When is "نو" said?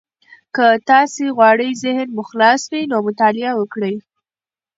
2.91-2.97